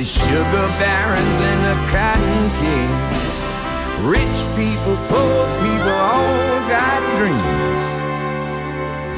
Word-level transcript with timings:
The 0.00 0.06
sugar 0.06 0.66
barons 0.80 1.40
and 1.50 1.62
the 1.68 1.76
cotton 1.92 2.50
kings. 2.62 3.12
Rich 4.14 4.38
people, 4.56 4.96
poor 5.10 5.40
people, 5.60 5.98
all 6.12 6.60
got 6.74 7.00
dreams. 7.18 7.82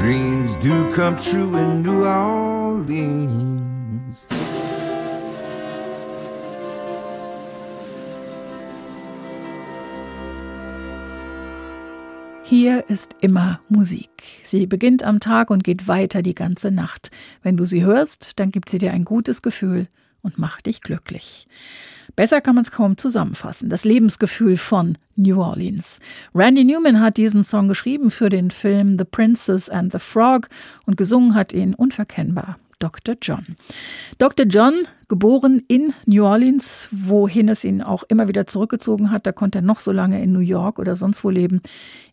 Dreams 0.00 0.56
do 0.56 0.92
come 0.92 1.16
true 1.16 1.56
in 1.56 1.82
New 1.84 2.04
Orleans. 2.04 3.46
Hier 12.42 12.84
ist 12.88 13.14
immer 13.20 13.60
Musik. 13.68 14.10
Sie 14.42 14.66
beginnt 14.66 15.04
am 15.04 15.20
Tag 15.20 15.50
und 15.50 15.62
geht 15.62 15.86
weiter 15.86 16.22
die 16.22 16.34
ganze 16.34 16.72
Nacht. 16.72 17.12
Wenn 17.44 17.56
du 17.56 17.66
sie 17.66 17.84
hörst, 17.84 18.40
dann 18.40 18.50
gibt 18.50 18.68
sie 18.68 18.78
dir 18.78 18.92
ein 18.92 19.04
gutes 19.04 19.42
Gefühl 19.42 19.86
und 20.22 20.38
macht 20.38 20.66
dich 20.66 20.80
glücklich. 20.80 21.46
Besser 22.16 22.40
kann 22.40 22.54
man 22.54 22.64
es 22.64 22.70
kaum 22.70 22.96
zusammenfassen. 22.96 23.68
Das 23.68 23.84
Lebensgefühl 23.84 24.56
von 24.56 24.98
New 25.16 25.40
Orleans. 25.40 26.00
Randy 26.34 26.64
Newman 26.64 27.00
hat 27.00 27.16
diesen 27.16 27.44
Song 27.44 27.68
geschrieben 27.68 28.10
für 28.10 28.28
den 28.28 28.50
Film 28.50 28.98
The 28.98 29.04
Princess 29.04 29.68
and 29.68 29.92
the 29.92 29.98
Frog 29.98 30.48
und 30.86 30.96
gesungen 30.96 31.34
hat 31.34 31.52
ihn 31.52 31.74
unverkennbar 31.74 32.58
Dr. 32.82 33.14
John. 33.22 33.44
Dr. 34.18 34.44
John, 34.46 34.74
geboren 35.06 35.62
in 35.68 35.94
New 36.04 36.24
Orleans, 36.24 36.88
wohin 36.90 37.48
es 37.48 37.62
ihn 37.62 37.80
auch 37.80 38.02
immer 38.02 38.26
wieder 38.26 38.48
zurückgezogen 38.48 39.12
hat, 39.12 39.24
da 39.24 39.30
konnte 39.30 39.60
er 39.60 39.62
noch 39.62 39.78
so 39.78 39.92
lange 39.92 40.20
in 40.20 40.32
New 40.32 40.40
York 40.40 40.80
oder 40.80 40.96
sonst 40.96 41.22
wo 41.22 41.30
leben. 41.30 41.60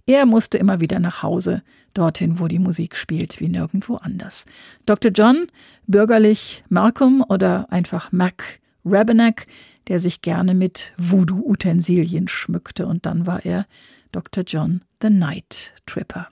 Er 0.06 0.28
musste 0.28 0.60
immer 0.60 0.80
wieder 0.80 1.00
nach 1.00 1.24
Hause, 1.24 1.64
dorthin, 1.94 2.40
wo 2.40 2.48
die 2.48 2.60
Musik 2.60 2.96
spielt, 2.96 3.40
wie 3.40 3.50
nirgendwo 3.50 3.96
anders. 3.96 4.46
Dr. 4.86 5.12
John, 5.12 5.48
bürgerlich 5.88 6.64
Malcolm 6.70 7.24
oder 7.28 7.72
einfach 7.72 8.12
Mac 8.12 8.60
Rabenack, 8.86 9.48
der 9.88 10.00
sich 10.00 10.22
gerne 10.22 10.54
mit 10.54 10.94
Voodoo-Utensilien 10.98 12.28
schmückte 12.28 12.88
und 12.88 13.06
dann 13.06 13.26
war 13.28 13.46
er 13.46 13.66
Dr. 14.12 14.44
John 14.46 14.82
the 15.02 15.10
Night 15.10 15.74
Tripper. 15.86 16.28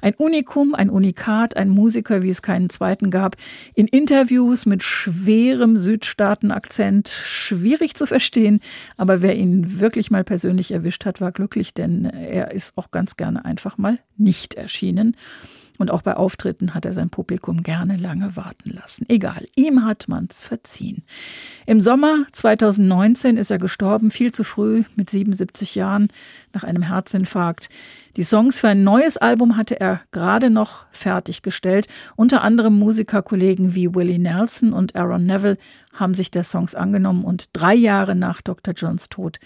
Ein 0.00 0.14
Unikum, 0.14 0.74
ein 0.74 0.90
Unikat, 0.90 1.56
ein 1.56 1.68
Musiker, 1.68 2.22
wie 2.22 2.30
es 2.30 2.42
keinen 2.42 2.70
zweiten 2.70 3.10
gab. 3.10 3.36
In 3.74 3.86
Interviews 3.86 4.66
mit 4.66 4.82
schwerem 4.82 5.76
Südstaatenakzent, 5.76 7.08
schwierig 7.08 7.94
zu 7.94 8.06
verstehen. 8.06 8.60
Aber 8.96 9.22
wer 9.22 9.36
ihn 9.36 9.80
wirklich 9.80 10.10
mal 10.10 10.24
persönlich 10.24 10.72
erwischt 10.72 11.04
hat, 11.04 11.20
war 11.20 11.32
glücklich, 11.32 11.74
denn 11.74 12.04
er 12.06 12.52
ist 12.52 12.76
auch 12.78 12.90
ganz 12.90 13.16
gerne 13.16 13.44
einfach 13.44 13.78
mal 13.78 13.98
nicht 14.16 14.54
erschienen. 14.54 15.16
Und 15.82 15.90
auch 15.90 16.02
bei 16.02 16.16
Auftritten 16.16 16.74
hat 16.74 16.84
er 16.84 16.92
sein 16.92 17.10
Publikum 17.10 17.64
gerne 17.64 17.96
lange 17.96 18.36
warten 18.36 18.70
lassen. 18.70 19.04
Egal, 19.08 19.46
ihm 19.56 19.84
hat 19.84 20.06
man's 20.06 20.40
verziehen. 20.40 21.02
Im 21.66 21.80
Sommer 21.80 22.18
2019 22.30 23.36
ist 23.36 23.50
er 23.50 23.58
gestorben, 23.58 24.12
viel 24.12 24.30
zu 24.30 24.44
früh, 24.44 24.84
mit 24.94 25.10
77 25.10 25.74
Jahren, 25.74 26.06
nach 26.52 26.62
einem 26.62 26.82
Herzinfarkt. 26.82 27.68
Die 28.16 28.22
Songs 28.22 28.60
für 28.60 28.68
ein 28.68 28.84
neues 28.84 29.16
Album 29.16 29.56
hatte 29.56 29.80
er 29.80 30.02
gerade 30.12 30.50
noch 30.50 30.86
fertiggestellt. 30.92 31.88
Unter 32.14 32.42
anderem 32.42 32.78
Musikerkollegen 32.78 33.74
wie 33.74 33.92
Willie 33.92 34.20
Nelson 34.20 34.72
und 34.72 34.94
Aaron 34.94 35.26
Neville 35.26 35.58
haben 35.94 36.14
sich 36.14 36.30
der 36.30 36.44
Songs 36.44 36.76
angenommen 36.76 37.24
und 37.24 37.46
drei 37.54 37.74
Jahre 37.74 38.14
nach 38.14 38.40
Dr. 38.40 38.72
Johns 38.74 39.08
Tod 39.08 39.40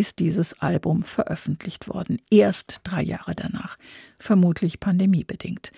ist 0.00 0.18
dieses 0.18 0.58
Album 0.62 1.02
veröffentlicht 1.02 1.86
worden. 1.86 2.22
Erst 2.30 2.80
drei 2.84 3.02
Jahre 3.02 3.34
danach, 3.34 3.76
vermutlich 4.18 4.80
pandemiebedingt. 4.80 5.72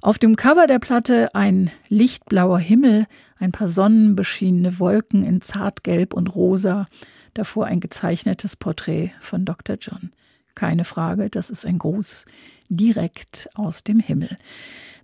Auf 0.00 0.18
dem 0.18 0.34
Cover 0.34 0.66
der 0.66 0.80
Platte 0.80 1.32
ein 1.36 1.70
lichtblauer 1.88 2.58
Himmel, 2.58 3.06
ein 3.38 3.52
paar 3.52 3.68
sonnenbeschienene 3.68 4.80
Wolken 4.80 5.22
in 5.22 5.40
zartgelb 5.40 6.12
und 6.12 6.34
rosa, 6.34 6.88
davor 7.34 7.66
ein 7.66 7.78
gezeichnetes 7.78 8.56
Porträt 8.56 9.12
von 9.20 9.44
Dr. 9.44 9.76
John. 9.80 10.10
Keine 10.56 10.82
Frage, 10.82 11.30
das 11.30 11.48
ist 11.48 11.64
ein 11.64 11.78
Gruß 11.78 12.24
direkt 12.68 13.48
aus 13.54 13.84
dem 13.84 14.00
Himmel. 14.00 14.36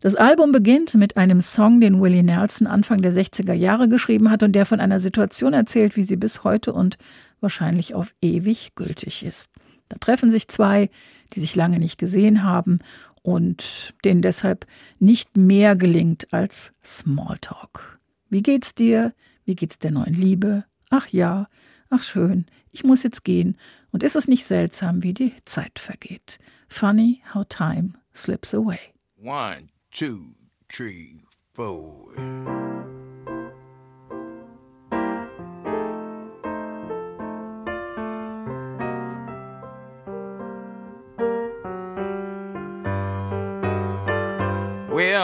Das 0.01 0.17
Album 0.17 0.51
beginnt 0.51 0.95
mit 0.95 1.17
einem 1.17 1.41
Song, 1.41 1.81
den 1.81 2.01
Willie 2.01 2.23
Nelson 2.25 2.67
Anfang 2.67 3.03
der 3.03 3.13
60er 3.13 3.53
Jahre 3.53 3.89
geschrieben 3.89 4.31
hat 4.31 4.43
und 4.43 4.53
der 4.53 4.67
von 4.67 4.81
einer 4.81 5.01
Situation 5.01 5.53
erzählt, 5.53 5.97
wie 5.97 6.05
sie 6.05 6.17
bis 6.17 6.45
heute 6.45 6.73
und 6.73 6.99
wahrscheinlich 7.41 7.95
auf 7.95 8.15
ewig 8.21 8.75
gültig 8.75 9.25
ist. 9.25 9.51
Da 9.89 9.97
treffen 9.99 10.31
sich 10.31 10.49
zwei, 10.49 10.91
die 11.33 11.41
sich 11.41 11.55
lange 11.55 11.79
nicht 11.79 11.99
gesehen 11.99 12.43
haben 12.43 12.81
und 13.23 13.95
denen 14.05 14.23
deshalb 14.23 14.67
nicht 14.99 15.37
mehr 15.37 15.77
gelingt 15.77 16.33
als 16.33 16.75
Smalltalk. 16.85 17.99
Wie 18.29 18.43
geht's 18.43 18.75
dir? 18.75 19.15
Wie 19.45 19.57
geht's 19.57 19.79
der 19.79 19.91
neuen 19.91 20.15
Liebe? 20.15 20.65
Ach 20.91 21.09
ja, 21.09 21.49
ach 21.91 22.03
schön, 22.03 22.47
ich 22.71 22.85
muss 22.85 23.03
jetzt 23.03 23.25
gehen. 23.25 23.57
Und 23.91 24.03
ist 24.03 24.17
es 24.17 24.29
nicht 24.29 24.45
seltsam, 24.45 25.03
wie 25.03 25.15
die 25.15 25.33
Zeit 25.45 25.79
vergeht? 25.79 26.39
Funny 26.69 27.23
how 27.35 27.45
time 27.49 27.95
slips 28.15 28.55
away. 28.55 28.79
One, 29.17 29.69
two, 29.91 30.35
three, 30.69 31.23
four. 31.55 32.13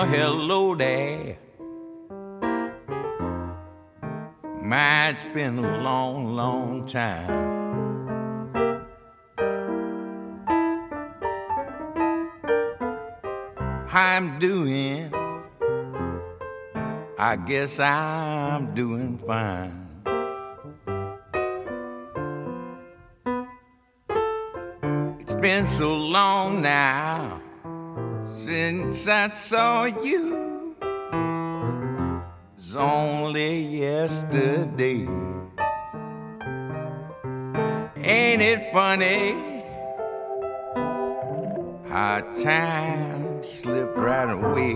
Hello 0.06 0.74
there. 0.74 1.38
My, 4.62 5.08
it's 5.08 5.24
been 5.32 5.58
a 5.58 5.78
long, 5.78 6.36
long 6.36 6.86
time. 6.86 7.30
I'm 13.90 14.38
doing? 14.38 15.10
I 17.18 17.36
guess 17.36 17.80
I'm 17.80 18.74
doing 18.74 19.18
fine. 19.26 19.88
It's 25.18 25.32
been 25.32 25.66
so 25.70 25.94
long 25.94 26.60
now 26.60 27.43
since 28.44 29.08
I 29.08 29.30
saw 29.30 29.84
you. 29.84 30.76
It's 32.58 32.74
only 32.74 33.78
yesterday. 33.78 35.08
Ain't 37.96 38.42
it 38.42 38.70
funny 38.72 39.62
how 41.88 42.20
time 42.42 43.42
slipped 43.42 43.96
right 43.96 44.30
away? 44.30 44.74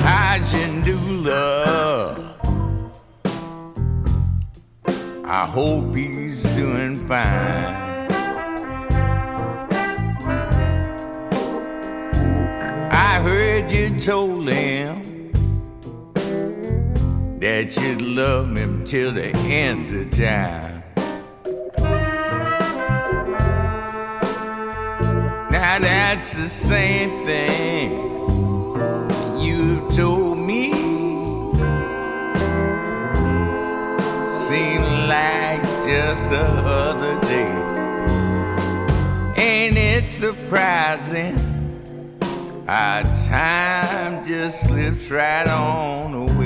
How's 0.00 0.54
love? 1.22 2.30
I 5.24 5.46
hope 5.46 5.94
he's 5.94 6.42
doing 6.54 7.06
fine. 7.06 7.79
Heard 13.60 13.72
you 13.72 14.00
told 14.00 14.48
him 14.48 15.32
that 17.40 17.76
you'd 17.76 18.02
love 18.02 18.56
him 18.56 18.84
till 18.86 19.12
the 19.12 19.28
end 19.36 19.94
of 20.00 20.10
time. 20.10 20.82
Now 25.50 25.78
that's 25.78 26.34
the 26.34 26.48
same 26.48 27.26
thing 27.26 27.92
you 29.38 29.90
told 29.94 30.38
me. 30.38 30.72
Seemed 34.48 35.08
like 35.08 35.62
just 35.86 36.30
the 36.30 36.46
other 36.64 37.20
day. 37.26 37.50
Ain't 39.36 39.76
it 39.76 40.08
surprising 40.08 41.49
how 42.70 43.02
time 43.26 44.24
just 44.24 44.68
slips 44.68 45.10
right 45.10 45.48
on 45.48 46.14
away? 46.14 46.39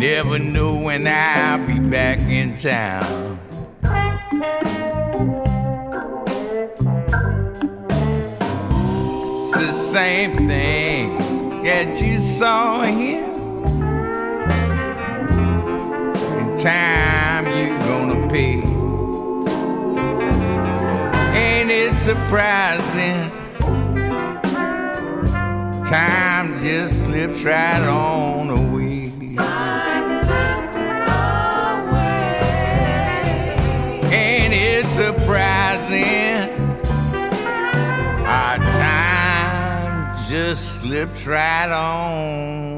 Never 0.00 0.38
know 0.38 0.76
when 0.76 1.06
I'll 1.06 1.66
be 1.66 1.78
back 1.78 2.20
in 2.20 2.56
town. 2.56 3.38
It's 9.42 9.52
the 9.52 9.92
same 9.92 10.48
thing 10.48 11.18
that 11.64 12.00
you 12.00 12.22
saw 12.38 12.84
here. 12.84 13.26
In 16.38 16.58
time 16.58 17.44
you're 17.54 17.78
gonna 17.80 18.26
pay. 18.30 18.62
Ain't 21.38 21.70
it 21.70 21.94
surprising? 21.96 23.30
Time 25.84 26.58
just 26.58 26.94
slips 27.04 27.42
right 27.42 27.82
on 27.82 28.39
surprising? 35.00 36.50
Our 38.26 38.58
time 38.58 40.28
just 40.28 40.76
slips 40.76 41.24
right 41.26 41.70
on 41.70 42.69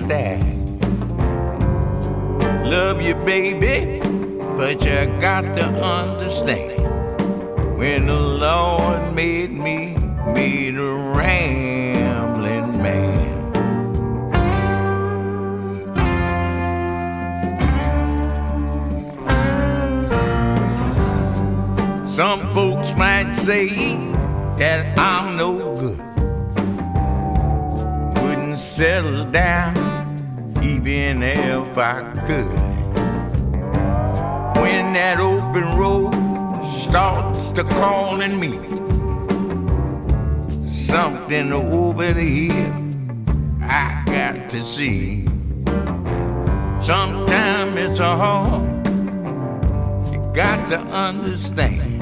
stack. 0.00 0.40
Love 2.64 3.02
you, 3.02 3.14
baby, 3.16 4.00
but 4.56 4.82
you 4.82 4.98
got 5.20 5.42
to 5.42 5.64
understand. 5.64 6.78
When 7.78 8.06
the 8.06 8.20
Lord 8.46 9.14
made 9.14 9.52
me, 9.52 9.96
made 10.32 10.76
a 10.76 10.92
rambling 11.18 12.82
man. 12.82 13.28
Some 22.08 22.40
folks 22.54 22.96
might 22.96 23.32
say 23.32 23.68
that 24.58 24.98
I'm 24.98 25.36
no 25.36 25.50
good. 25.80 25.98
Wouldn't 28.22 28.58
settle 28.58 29.24
down 29.30 29.89
even 30.86 31.22
if 31.22 31.76
I 31.76 32.00
could. 32.26 32.46
When 34.60 34.94
that 34.94 35.20
open 35.20 35.76
road 35.76 36.14
starts 36.84 37.38
to 37.52 37.64
call 37.64 38.12
calling 38.12 38.40
me, 38.40 38.52
something 40.68 41.52
over 41.52 42.12
here 42.14 42.74
I 43.62 44.02
got 44.06 44.48
to 44.50 44.64
see. 44.64 45.26
Sometimes 46.82 47.76
it's 47.76 47.98
a 47.98 48.16
hard, 48.16 48.86
you 50.12 50.32
got 50.34 50.66
to 50.68 50.78
understand. 50.78 52.00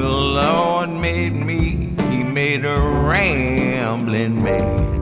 The 0.00 0.08
Lord 0.08 0.88
made 0.88 1.34
me, 1.34 1.94
He 2.08 2.22
made 2.22 2.64
a 2.64 2.80
rambling 2.80 4.42
man. 4.42 4.99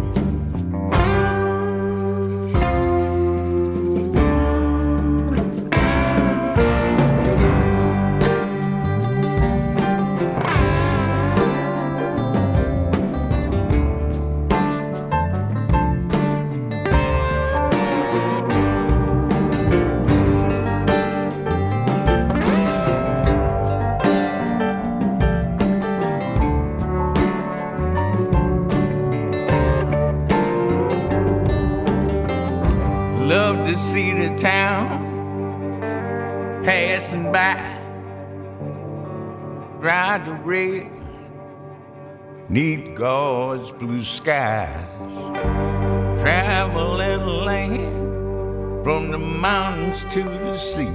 Mountains 49.99 50.15
to 50.15 50.23
the 50.23 50.57
sea. 50.57 50.87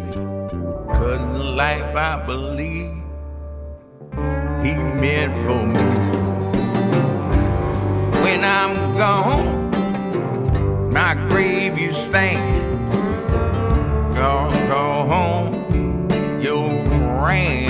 Cause 0.94 1.20
the 1.38 1.44
life 1.44 1.96
I 1.96 2.26
believe 2.26 2.94
He 4.64 4.74
meant 4.74 5.34
for 5.48 5.66
me. 5.66 5.84
When 8.24 8.44
I'm 8.44 8.74
gone, 8.98 9.72
my 10.92 11.16
grave 11.30 11.78
you 11.78 11.92
stand. 11.92 12.64
Go, 14.16 14.50
go 14.68 14.94
home, 15.08 15.54
you 16.42 16.56
rambling 17.22 17.63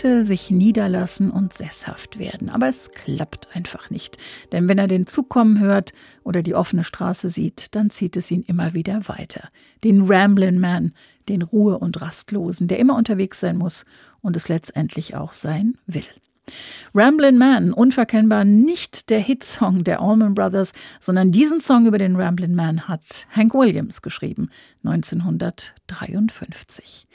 könnte 0.00 0.24
sich 0.24 0.50
niederlassen 0.50 1.30
und 1.30 1.52
sesshaft 1.52 2.18
werden, 2.18 2.48
aber 2.48 2.68
es 2.68 2.90
klappt 2.92 3.54
einfach 3.54 3.90
nicht. 3.90 4.16
Denn 4.50 4.66
wenn 4.68 4.78
er 4.78 4.88
den 4.88 5.06
Zug 5.06 5.28
kommen 5.28 5.60
hört 5.60 5.92
oder 6.24 6.42
die 6.42 6.54
offene 6.54 6.84
Straße 6.84 7.28
sieht, 7.28 7.74
dann 7.74 7.90
zieht 7.90 8.16
es 8.16 8.30
ihn 8.30 8.42
immer 8.46 8.72
wieder 8.72 9.08
weiter. 9.08 9.50
Den 9.84 10.06
Ramblin' 10.06 10.58
Man, 10.58 10.94
den 11.28 11.42
Ruhe- 11.42 11.76
und 11.78 12.00
Rastlosen, 12.00 12.66
der 12.66 12.78
immer 12.78 12.96
unterwegs 12.96 13.40
sein 13.40 13.58
muss 13.58 13.84
und 14.22 14.36
es 14.36 14.48
letztendlich 14.48 15.16
auch 15.16 15.34
sein 15.34 15.76
will. 15.86 16.06
Ramblin' 16.94 17.36
Man, 17.36 17.74
unverkennbar 17.74 18.46
nicht 18.46 19.10
der 19.10 19.20
Hitsong 19.20 19.84
der 19.84 20.00
Allman 20.00 20.34
Brothers, 20.34 20.72
sondern 20.98 21.30
diesen 21.30 21.60
Song 21.60 21.84
über 21.86 21.98
den 21.98 22.16
Ramblin' 22.16 22.54
Man 22.54 22.88
hat 22.88 23.26
Hank 23.36 23.52
Williams 23.52 24.00
geschrieben, 24.00 24.48
1953. 24.82 27.06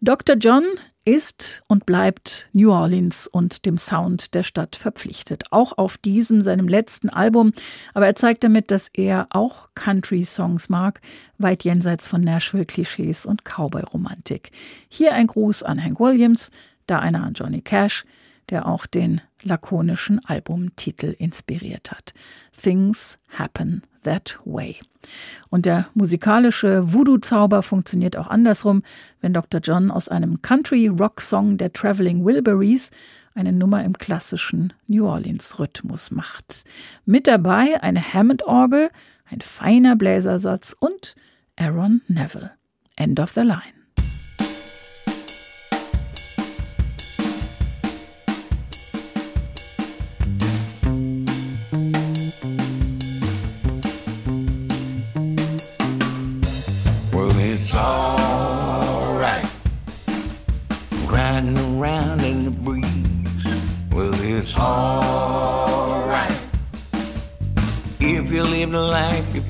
Dr. 0.00 0.36
John 0.36 0.64
ist 1.08 1.62
und 1.68 1.86
bleibt 1.86 2.48
New 2.52 2.70
Orleans 2.70 3.26
und 3.26 3.64
dem 3.64 3.78
Sound 3.78 4.34
der 4.34 4.42
Stadt 4.42 4.76
verpflichtet. 4.76 5.44
Auch 5.50 5.78
auf 5.78 5.96
diesem, 5.96 6.42
seinem 6.42 6.68
letzten 6.68 7.08
Album. 7.08 7.52
Aber 7.94 8.06
er 8.06 8.14
zeigt 8.14 8.44
damit, 8.44 8.70
dass 8.70 8.90
er 8.92 9.26
auch 9.30 9.70
Country-Songs 9.74 10.68
mag, 10.68 11.00
weit 11.38 11.64
jenseits 11.64 12.06
von 12.06 12.20
Nashville-Klischees 12.20 13.24
und 13.24 13.44
Cowboy-Romantik. 13.44 14.50
Hier 14.88 15.14
ein 15.14 15.28
Gruß 15.28 15.62
an 15.62 15.82
Hank 15.82 15.98
Williams, 15.98 16.50
da 16.86 16.98
einer 16.98 17.24
an 17.24 17.32
Johnny 17.32 17.62
Cash, 17.62 18.04
der 18.50 18.66
auch 18.66 18.86
den 18.86 19.20
lakonischen 19.42 20.20
Albumtitel 20.26 21.14
inspiriert 21.18 21.90
hat. 21.90 22.12
Things 22.52 23.16
Happen 23.36 23.82
That 24.02 24.38
Way. 24.44 24.76
Und 25.48 25.66
der 25.66 25.88
musikalische 25.94 26.92
Voodoo-Zauber 26.92 27.62
funktioniert 27.62 28.16
auch 28.16 28.26
andersrum, 28.26 28.82
wenn 29.20 29.32
Dr. 29.32 29.60
John 29.60 29.90
aus 29.90 30.08
einem 30.08 30.42
Country-Rock-Song 30.42 31.56
der 31.56 31.72
Traveling 31.72 32.24
Wilburys 32.24 32.90
eine 33.34 33.52
Nummer 33.52 33.84
im 33.84 33.96
klassischen 33.96 34.72
New 34.88 35.06
Orleans-Rhythmus 35.06 36.10
macht. 36.10 36.64
Mit 37.04 37.26
dabei 37.26 37.82
eine 37.82 38.02
Hammond-Orgel, 38.02 38.90
ein 39.30 39.40
feiner 39.40 39.94
Bläsersatz 39.94 40.74
und 40.78 41.14
Aaron 41.56 42.02
Neville. 42.08 42.50
End 42.96 43.20
of 43.20 43.30
the 43.30 43.42
line. 43.42 43.77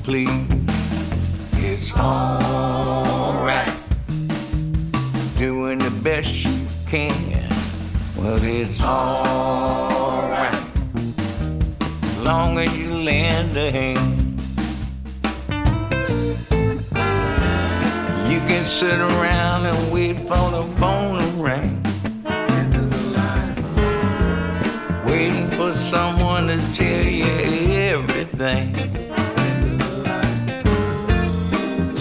please. 0.09 0.29
It's 1.69 1.93
alright. 1.93 3.71
Doing 5.37 5.77
the 5.77 5.91
best 6.03 6.33
you 6.45 6.65
can. 6.87 7.47
Well, 8.17 8.39
it's 8.41 8.81
alright. 8.81 10.63
Long 12.23 12.57
as 12.57 12.75
you 12.75 12.91
lend 12.95 13.55
a 13.55 13.69
hand. 13.69 14.41
You 18.31 18.39
can 18.49 18.65
sit 18.65 18.99
around 18.99 19.67
and 19.67 19.93
wait 19.93 20.17
for 20.21 20.45
the 20.57 20.63
phone 20.79 21.19
to 21.19 21.27
ring. 21.47 21.83
Waiting 25.05 25.49
for 25.51 25.71
someone 25.73 26.47
to 26.47 26.57
tell 26.73 27.05
you 27.05 27.25
everything. 27.93 28.78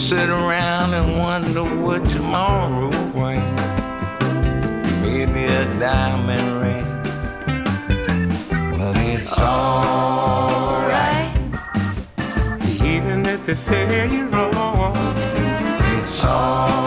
Sit 0.08 0.30
around 0.30 0.94
and 0.94 1.18
wonder 1.18 1.62
what 1.62 2.02
tomorrow 2.08 2.88
brings. 3.12 3.60
Maybe 5.02 5.44
a 5.44 5.64
diamond 5.78 6.48
ring. 6.62 6.86
Well, 8.78 8.94
it's 8.96 9.30
alright. 9.32 11.30
Even 12.82 13.26
if 13.26 13.44
they 13.44 13.54
say 13.54 14.10
you're 14.10 14.28
wrong, 14.28 14.96
it's 15.98 16.24
alright. 16.24 16.77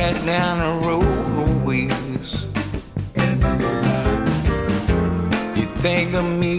Down 0.00 0.58
the 0.58 0.86
road. 0.86 1.20
You 5.56 5.66
think 5.76 6.14
of 6.14 6.24
me, 6.24 6.58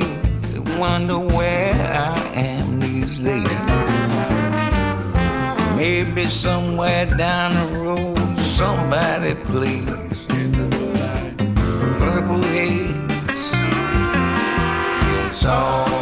wonder 0.77 1.17
where 1.17 1.73
I 1.73 2.19
am 2.35 2.79
these 2.79 3.23
days. 3.23 3.47
Maybe 5.75 6.27
somewhere 6.27 7.05
down 7.17 7.55
the 7.55 7.79
road, 7.79 8.39
somebody 8.39 9.33
please. 9.33 9.89
purple 11.97 12.43
haze. 12.43 12.93
It's 15.25 15.45
alright. 15.45 16.00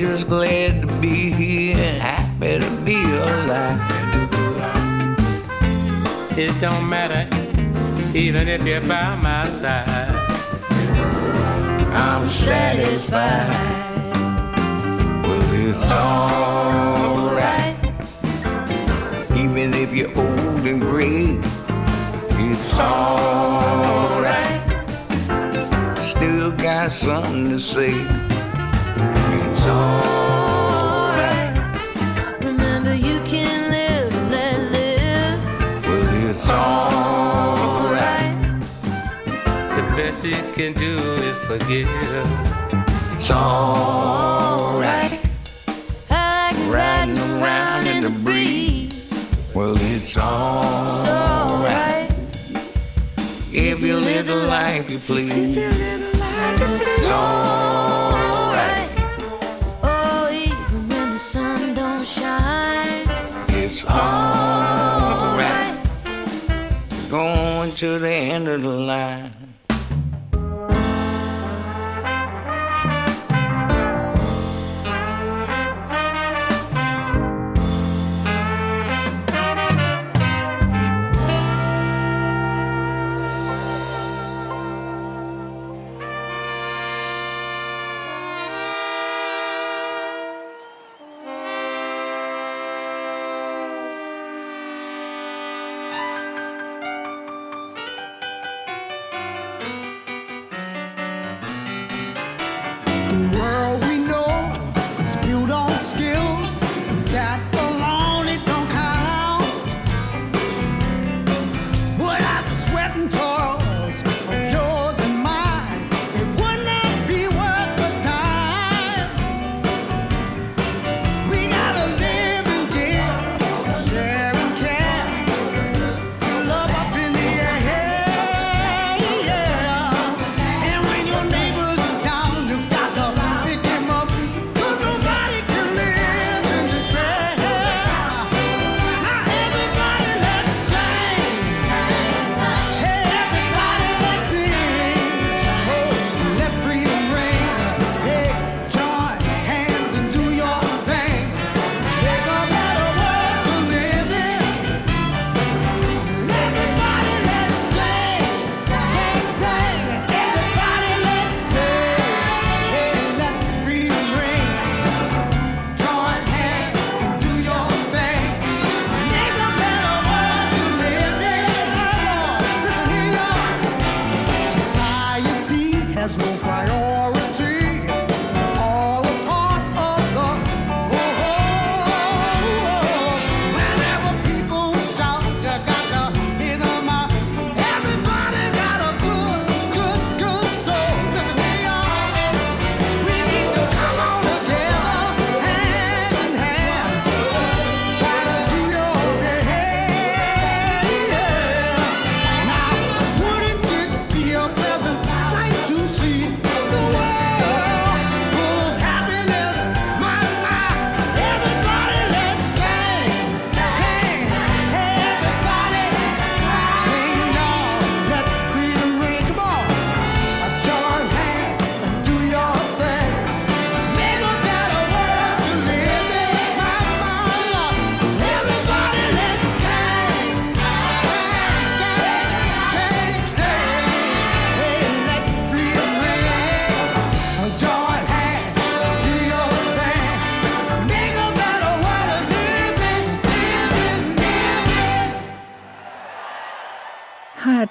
Just 0.00 0.28
glad 0.28 0.80
to 0.80 0.86
be 0.98 1.30
here 1.30 1.76
and 1.76 2.00
happy 2.00 2.58
to 2.58 2.70
be 2.86 3.04
alive. 3.04 3.78
It 6.38 6.58
don't 6.58 6.88
matter, 6.88 7.28
even 8.16 8.48
if 8.48 8.66
you're 8.66 8.80
by 8.80 9.14
my 9.16 9.46
side. 9.46 10.16
I'm 11.92 12.26
satisfied. 12.28 13.50
Well, 15.22 15.42
it's 15.52 15.84
alright. 15.92 17.76
Even 19.36 19.74
if 19.74 19.92
you're 19.92 20.16
old 20.16 20.66
and 20.66 20.80
gray, 20.80 21.38
it's 22.48 22.72
alright. 22.72 24.62
Still 26.06 26.52
got 26.52 26.90
something 26.90 27.50
to 27.50 27.60
say. 27.60 28.19
Best 40.20 40.24
you 40.24 40.52
can 40.52 40.72
do 40.74 40.98
is 41.22 41.38
forgive. 41.38 41.88
It's 43.18 43.30
alright. 43.30 45.20
I 46.10 46.52
like 46.52 46.72
Riding 46.72 47.18
around 47.18 47.86
in 47.86 48.02
the 48.02 48.10
breeze. 48.10 49.10
Well, 49.54 49.76
it's 49.78 50.16
alright. 50.16 52.10
If 53.52 53.80
you 53.80 53.96
live 53.96 54.26
the 54.26 54.36
life 54.36 54.90
you 54.90 54.98
please. 54.98 55.56
It's 55.56 57.10
alright. 57.10 58.90
Oh, 59.82 60.28
even 60.32 60.88
when 60.88 61.10
the 61.12 61.18
sun 61.18 61.74
don't 61.74 62.06
shine. 62.06 63.06
It's 63.48 63.84
alright. 63.84 65.76
Going 67.10 67.72
to 67.72 67.98
the 67.98 68.08
end 68.08 68.48
of 68.48 68.62
the 68.62 68.68
line. 68.68 69.39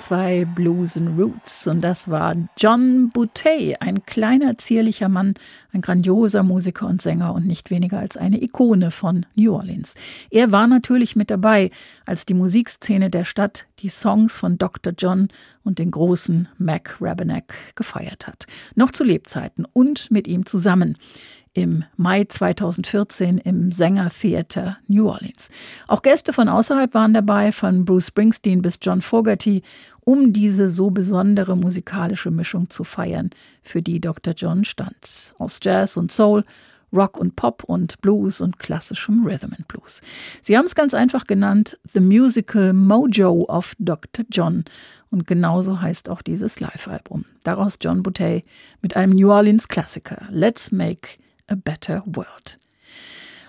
SWR2 0.09 0.45
Blues 0.45 0.99
Roots. 1.17 1.67
Und 1.67 1.81
das 1.81 2.09
war 2.09 2.35
John 2.57 3.09
Boutet, 3.09 3.81
ein 3.81 4.05
kleiner, 4.05 4.57
zierlicher 4.57 5.07
Mann, 5.07 5.35
ein 5.71 5.81
grandioser 5.81 6.43
Musiker 6.43 6.87
und 6.87 7.01
Sänger 7.01 7.33
und 7.33 7.45
nicht 7.45 7.69
weniger 7.69 7.99
als 7.99 8.17
eine 8.17 8.41
Ikone 8.41 8.91
von 8.91 9.25
New 9.35 9.53
Orleans. 9.53 9.95
Er 10.31 10.51
war 10.51 10.67
natürlich 10.67 11.15
mit 11.15 11.29
dabei, 11.29 11.69
als 12.05 12.25
die 12.25 12.33
Musikszene 12.33 13.09
der 13.09 13.25
Stadt 13.25 13.67
die 13.79 13.89
Songs 13.89 14.37
von 14.37 14.57
Dr. 14.57 14.93
John 14.97 15.29
und 15.63 15.79
den 15.79 15.91
großen 15.91 16.47
Mac 16.57 16.97
Rabenack 16.99 17.53
gefeiert 17.75 18.27
hat. 18.27 18.47
Noch 18.75 18.91
zu 18.91 19.03
Lebzeiten 19.03 19.65
und 19.71 20.09
mit 20.11 20.27
ihm 20.27 20.45
zusammen 20.45 20.97
im 21.53 21.83
Mai 21.97 22.25
2014 22.25 23.37
im 23.39 23.71
Sänger 23.71 24.09
Theater 24.09 24.77
New 24.87 25.07
Orleans. 25.09 25.49
Auch 25.87 26.01
Gäste 26.01 26.33
von 26.33 26.49
außerhalb 26.49 26.93
waren 26.93 27.13
dabei, 27.13 27.51
von 27.51 27.85
Bruce 27.85 28.07
Springsteen 28.07 28.61
bis 28.61 28.79
John 28.81 29.01
Fogerty, 29.01 29.63
um 30.05 30.33
diese 30.33 30.69
so 30.69 30.89
besondere 30.89 31.55
musikalische 31.57 32.31
Mischung 32.31 32.69
zu 32.69 32.83
feiern, 32.83 33.29
für 33.61 33.81
die 33.81 33.99
Dr. 33.99 34.33
John 34.33 34.63
stand. 34.63 35.33
Aus 35.37 35.59
Jazz 35.61 35.97
und 35.97 36.11
Soul, 36.11 36.43
Rock 36.91 37.17
und 37.17 37.35
Pop 37.35 37.63
und 37.65 38.01
Blues 38.01 38.41
und 38.41 38.59
klassischem 38.59 39.25
Rhythm 39.25 39.53
and 39.55 39.67
Blues. 39.67 40.01
Sie 40.41 40.57
haben 40.57 40.65
es 40.65 40.75
ganz 40.75 40.93
einfach 40.93 41.25
genannt 41.25 41.77
The 41.83 41.99
Musical 41.99 42.73
Mojo 42.73 43.45
of 43.47 43.75
Dr. 43.79 44.25
John. 44.31 44.65
Und 45.11 45.27
genauso 45.27 45.81
heißt 45.81 46.09
auch 46.09 46.21
dieses 46.21 46.59
Live-Album. 46.59 47.25
Daraus 47.43 47.77
John 47.81 48.03
Boutet 48.03 48.43
mit 48.81 48.95
einem 48.95 49.13
New 49.13 49.31
Orleans-Klassiker. 49.31 50.27
Let's 50.29 50.71
Make 50.71 51.17
A 51.49 51.55
Better 51.55 52.03
World. 52.05 52.59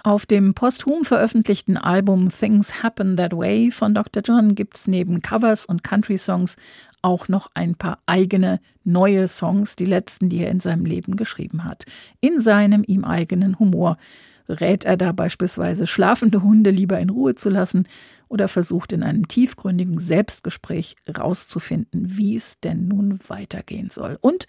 Auf 0.02 0.24
dem 0.24 0.54
posthum 0.54 1.04
veröffentlichten 1.04 1.76
Album 1.76 2.30
Things 2.30 2.82
Happen 2.82 3.18
That 3.18 3.36
Way 3.36 3.70
von 3.70 3.94
Dr. 3.94 4.22
John 4.24 4.54
gibt 4.54 4.76
es 4.76 4.88
neben 4.88 5.20
Covers 5.20 5.66
und 5.66 5.84
Country-Songs 5.84 6.56
auch 7.02 7.28
noch 7.28 7.50
ein 7.54 7.74
paar 7.74 7.98
eigene 8.06 8.60
neue 8.84 9.28
Songs, 9.28 9.76
die 9.76 9.84
letzten, 9.84 10.30
die 10.30 10.38
er 10.38 10.50
in 10.50 10.60
seinem 10.60 10.86
Leben 10.86 11.16
geschrieben 11.16 11.64
hat. 11.64 11.84
In 12.20 12.40
seinem 12.40 12.82
ihm 12.86 13.04
eigenen 13.04 13.58
Humor 13.58 13.98
rät 14.48 14.86
er 14.86 14.96
da 14.96 15.12
beispielsweise 15.12 15.86
schlafende 15.86 16.42
Hunde 16.42 16.70
lieber 16.70 16.98
in 16.98 17.10
Ruhe 17.10 17.34
zu 17.34 17.50
lassen 17.50 17.86
oder 18.28 18.48
versucht 18.48 18.92
in 18.92 19.02
einem 19.02 19.28
tiefgründigen 19.28 19.98
Selbstgespräch 19.98 20.96
herauszufinden, 21.04 22.16
wie 22.16 22.36
es 22.36 22.58
denn 22.60 22.88
nun 22.88 23.18
weitergehen 23.28 23.90
soll. 23.90 24.16
Und 24.20 24.46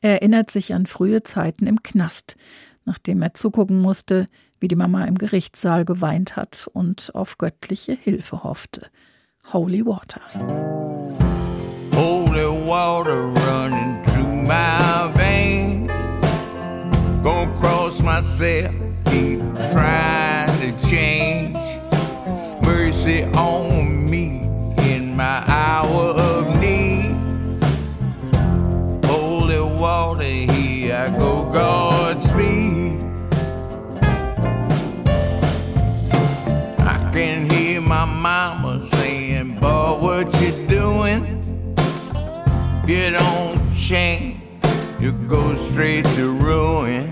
er 0.00 0.20
erinnert 0.20 0.50
sich 0.50 0.74
an 0.74 0.86
frühe 0.86 1.22
Zeiten 1.22 1.66
im 1.66 1.82
Knast, 1.82 2.36
nachdem 2.90 3.22
er 3.22 3.34
zugucken 3.34 3.80
musste, 3.80 4.26
wie 4.58 4.66
die 4.66 4.74
Mama 4.74 5.04
im 5.04 5.16
Gerichtssaal 5.16 5.84
geweint 5.84 6.34
hat 6.34 6.68
und 6.72 7.14
auf 7.14 7.38
göttliche 7.38 7.92
Hilfe 7.92 8.42
hoffte. 8.42 8.88
Holy 9.52 9.86
Water. 9.86 10.20
Holy 11.94 12.66
water 12.66 13.28
running 13.46 14.02
through 14.06 14.42
my 14.42 15.08
veins. 15.14 15.92
Gonna 17.22 17.52
cross 17.60 18.00
myself, 18.00 18.74
keep 19.04 19.40
trying 19.72 20.48
to 20.58 20.88
change. 20.88 21.56
Mercy 22.60 23.22
on 23.36 23.69
go 45.30 45.54
straight 45.70 46.04
to 46.16 46.32
ruin. 46.32 47.09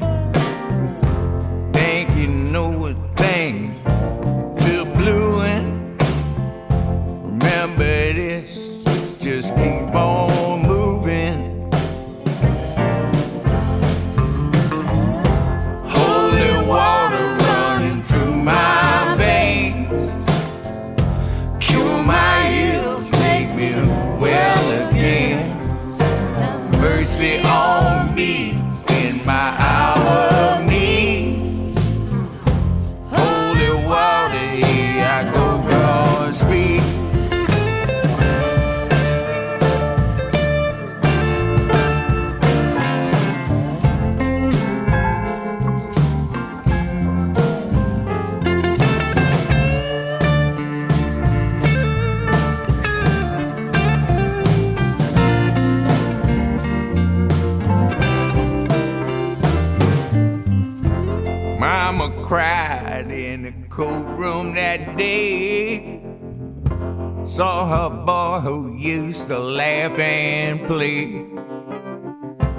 Laugh 69.88 69.98
and 69.98 70.66
play. 70.66 71.26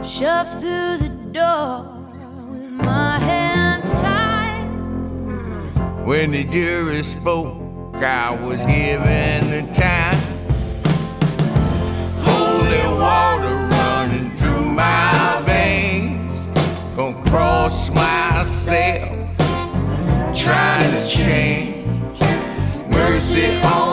Shoved 0.03 0.59
through 0.59 0.97
the 0.97 1.09
door 1.31 1.83
with 2.51 2.71
my 2.71 3.19
hands 3.19 3.91
tied. 3.91 4.65
When 6.05 6.31
the 6.31 6.43
jury 6.43 7.03
spoke, 7.03 7.95
I 7.95 8.31
was 8.31 8.59
given 8.65 9.49
the 9.49 9.73
time. 9.73 10.17
Holy 12.23 12.99
water 12.99 13.55
running 13.55 14.31
through 14.37 14.65
my 14.65 15.41
veins. 15.45 16.55
Gonna 16.95 17.29
cross 17.29 17.89
myself, 17.89 19.37
trying 20.35 20.91
to 20.91 21.07
change. 21.07 22.21
Mercy 22.89 23.61
on 23.61 23.88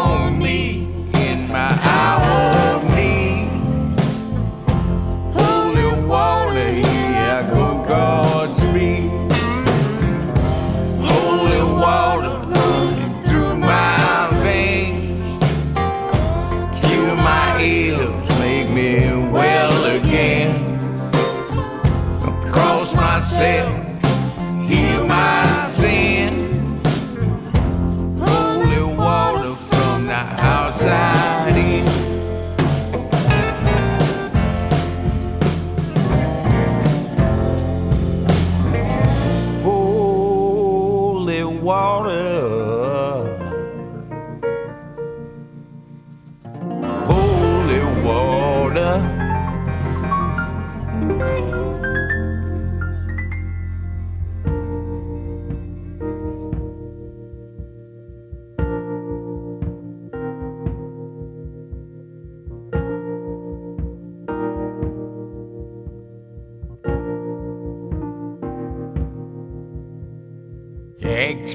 outside 30.89 32.16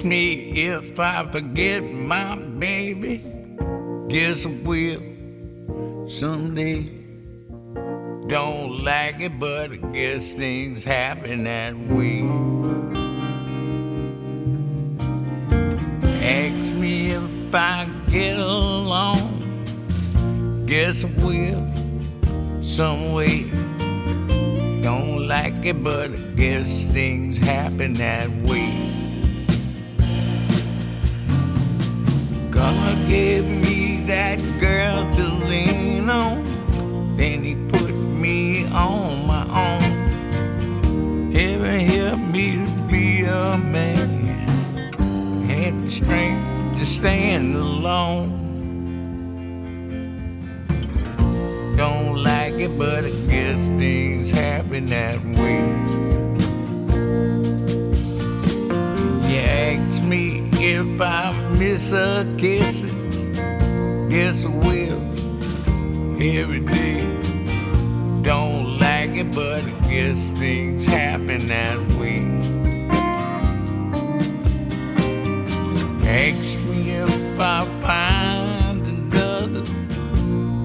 Me 0.03 0.51
if 0.53 0.99
I 0.99 1.29
forget 1.31 1.83
my 1.83 2.35
baby. 2.35 3.23
Guess 4.07 4.45
I 4.45 4.49
will. 4.63 5.01
someday. 6.11 6.89
Don't 8.27 8.83
like 8.83 9.19
it, 9.19 9.39
but 9.39 9.71
I 9.71 9.75
guess 9.77 10.33
things 10.33 10.83
happen 10.83 11.45
that 11.45 11.75
way. 11.77 12.21
Ask 16.21 16.75
me 16.75 17.11
if 17.11 17.55
I 17.55 17.89
get 18.07 18.37
along. 18.37 19.17
Guess 20.65 21.03
I 21.03 21.07
will, 21.23 21.67
some 22.61 23.13
way. 23.13 23.49
Don't 24.81 25.27
like 25.27 25.65
it, 25.65 25.83
but 25.83 26.11
I 26.11 26.17
guess 26.35 26.87
things 26.87 27.37
happen 27.37 27.93
that 27.93 28.29
way. 28.43 29.00
God 32.61 33.07
gave 33.07 33.43
me 33.43 34.03
that 34.05 34.39
girl 34.59 35.11
to 35.15 35.23
lean 35.47 36.11
on, 36.11 36.45
then 37.17 37.43
He 37.43 37.55
put 37.55 37.91
me 37.91 38.67
on 38.67 39.25
my 39.25 39.45
own. 39.65 41.31
Heaven 41.31 41.79
helped 41.87 42.21
me 42.21 42.63
to 42.63 42.71
be 42.87 43.23
a 43.23 43.57
man, 43.57 44.93
had 45.49 45.73
the 45.83 45.89
strength 45.89 46.77
to 46.77 46.85
stand 46.85 47.55
alone. 47.55 48.29
Don't 51.75 52.23
like 52.23 52.53
it, 52.53 52.77
but 52.77 53.05
I 53.05 53.09
guess 53.09 53.57
things 53.79 54.29
happen 54.29 54.85
that 54.85 55.19
way. 55.25 56.01
If 60.63 61.01
I 61.01 61.40
her 61.91 62.23
kisses, 62.37 62.91
guess 64.09 64.45
I 64.45 64.49
will 64.49 65.01
every 66.21 66.61
day. 66.61 67.01
Don't 68.21 68.79
like 68.79 69.11
it, 69.11 69.33
but 69.35 69.63
I 69.63 69.69
guess 69.89 70.31
things 70.39 70.85
happen 70.85 71.47
that 71.49 71.79
way. 71.99 72.21
Ask 76.07 76.63
me 76.65 76.91
if 76.91 77.39
I 77.39 77.65
find 77.81 78.81
another, 78.85 79.63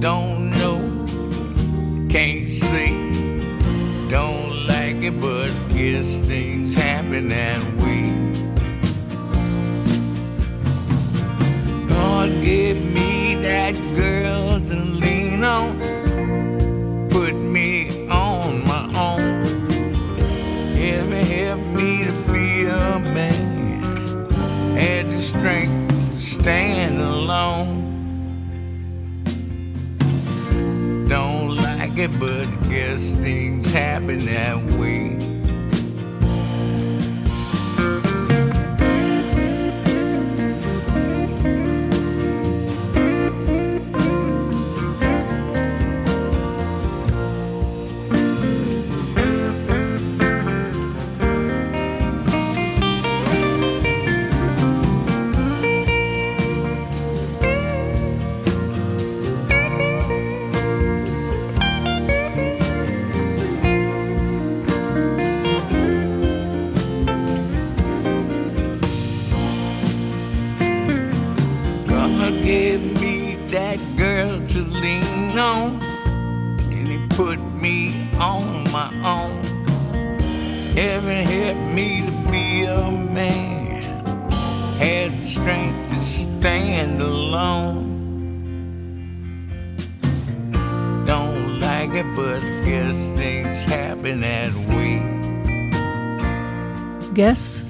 don't 0.01 0.51
know, 0.51 0.81
can't 2.09 2.51
say. 2.51 2.91
Don't 4.11 4.67
like 4.67 5.03
it, 5.03 5.19
but 5.21 5.51
guess 5.73 6.07
things 6.27 6.75
happen 6.75 7.29
that 7.29 7.65
way. 7.65 7.76
That 13.73 13.97
girl 13.97 14.61
to 14.61 14.77
lean 14.77 15.43
on, 15.43 17.09
put 17.11 17.35
me 17.35 18.07
on 18.09 18.63
my 18.65 18.85
own. 18.95 19.45
Heaven 20.77 21.25
helped 21.25 21.67
me 21.75 22.05
to 22.05 22.13
be 22.33 22.65
a 22.67 22.99
man, 23.01 24.31
had 24.77 25.09
the 25.09 25.21
strength 25.21 26.13
to 26.15 26.21
stand 26.21 27.01
alone. 27.01 27.83
Don't 31.09 31.57
like 31.57 31.99
it, 31.99 32.13
but 32.21 32.47
guess 32.69 33.01
things 33.15 33.73
happen 33.73 34.19
that 34.27 34.65
way. 34.65 34.76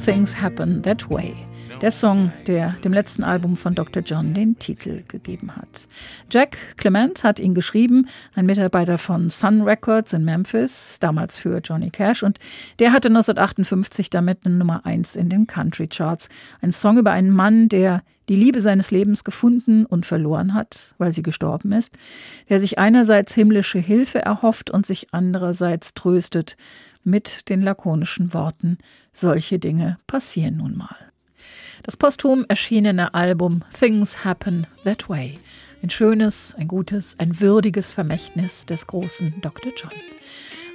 Things 0.07 0.41
Happen 0.41 0.85
That 0.85 1.11
Way. 1.11 1.35
Der 1.83 1.91
Song, 1.91 2.33
der 2.47 2.77
dem 2.85 2.93
letzten 2.93 3.25
Album 3.25 3.57
von 3.57 3.75
Dr. 3.75 4.05
John 4.05 4.35
den 4.35 4.57
Titel 4.57 5.03
gegeben 5.09 5.57
hat. 5.57 5.89
Jack 6.31 6.77
Clement 6.77 7.25
hat 7.25 7.41
ihn 7.41 7.55
geschrieben, 7.55 8.07
ein 8.37 8.47
Mitarbeiter 8.47 8.99
von 8.99 9.31
Sun 9.31 9.63
Records 9.63 10.13
in 10.13 10.25
Memphis, 10.25 10.99
damals 11.01 11.37
für 11.37 11.59
Johnny 11.59 11.91
Cash, 11.91 12.23
und 12.23 12.39
der 12.79 12.93
hatte 12.93 13.09
1958 13.09 14.09
damit 14.09 14.47
eine 14.47 14.55
Nummer 14.55 14.87
1 14.87 15.17
in 15.17 15.29
den 15.29 15.49
Country 15.49 15.89
Charts. 15.89 16.29
Ein 16.61 16.71
Song 16.71 16.99
über 16.99 17.11
einen 17.11 17.31
Mann, 17.31 17.69
der 17.69 18.03
die 18.29 18.37
Liebe 18.37 18.61
seines 18.61 18.91
Lebens 18.91 19.25
gefunden 19.25 19.87
und 19.87 20.07
verloren 20.07 20.55
hat, 20.55 20.95
weil 20.99 21.13
sie 21.13 21.23
gestorben 21.23 21.73
ist, 21.73 21.97
der 22.49 22.61
sich 22.61 22.79
einerseits 22.79 23.35
himmlische 23.35 23.79
Hilfe 23.79 24.21
erhofft 24.21 24.71
und 24.71 24.87
sich 24.87 25.09
andererseits 25.13 25.95
tröstet 25.95 26.57
mit 27.05 27.49
den 27.49 27.63
lakonischen 27.63 28.35
Worten, 28.35 28.79
solche 29.13 29.59
Dinge 29.59 29.97
passieren 30.07 30.57
nun 30.57 30.77
mal. 30.77 30.97
Das 31.85 31.97
posthum 31.97 32.45
erschienene 32.49 33.15
Album 33.15 33.63
Things 33.79 34.25
Happen 34.25 34.67
That 34.85 35.09
Way. 35.09 35.39
Ein 35.83 35.91
schönes, 35.91 36.55
ein 36.59 36.67
gutes, 36.67 37.17
ein 37.19 37.41
würdiges 37.41 37.93
Vermächtnis 37.93 38.67
des 38.67 38.87
großen 38.89 39.35
Dr. 39.41 39.73
John. 39.77 39.93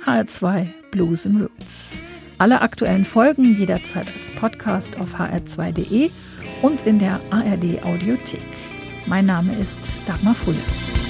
HR2 0.06 0.68
Blues 0.92 1.26
and 1.28 1.42
Roots. 1.42 2.00
Alle 2.38 2.62
aktuellen 2.62 3.06
Folgen 3.06 3.58
jederzeit 3.58 4.08
als 4.18 4.32
Podcast 4.32 4.98
auf 4.98 5.16
hr2.de 5.20 6.10
und 6.62 6.84
in 6.84 7.00
der 7.00 7.20
ARD 7.30 7.84
Audiothek. 7.84 8.42
Mein 9.06 9.26
Name 9.26 9.54
ist 9.54 10.02
Dagmar 10.08 10.36
Fulle. 10.36 11.01